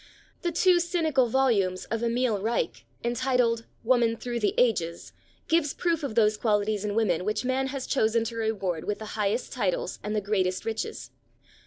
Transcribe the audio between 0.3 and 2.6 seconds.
The two cynical volumes of Emil